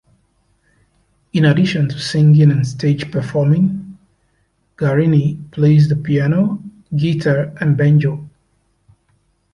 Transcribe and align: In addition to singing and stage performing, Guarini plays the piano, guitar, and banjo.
In 1.31 1.45
addition 1.45 1.87
to 1.89 1.99
singing 1.99 2.49
and 2.49 2.65
stage 2.67 3.11
performing, 3.11 3.99
Guarini 4.75 5.35
plays 5.51 5.89
the 5.89 5.95
piano, 5.95 6.57
guitar, 6.97 7.53
and 7.61 7.77
banjo. 7.77 8.27